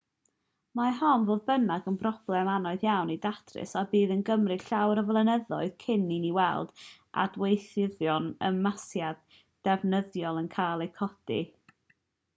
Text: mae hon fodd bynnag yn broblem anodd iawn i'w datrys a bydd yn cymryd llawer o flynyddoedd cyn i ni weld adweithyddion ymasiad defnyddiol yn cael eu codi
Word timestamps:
mae 0.77 0.93
hon 0.99 1.25
fodd 1.25 1.41
bynnag 1.49 1.89
yn 1.91 1.97
broblem 2.03 2.47
anodd 2.53 2.85
iawn 2.87 3.11
i'w 3.15 3.17
datrys 3.25 3.73
a 3.81 3.83
bydd 3.91 4.13
yn 4.15 4.23
cymryd 4.29 4.63
llawer 4.69 5.01
o 5.01 5.05
flynyddoedd 5.11 5.75
cyn 5.85 6.07
i 6.15 6.19
ni 6.23 6.31
weld 6.39 6.73
adweithyddion 7.25 8.29
ymasiad 8.49 9.23
defnyddiol 9.69 10.41
yn 10.43 10.49
cael 10.57 10.85
eu 10.87 10.93
codi 11.03 11.39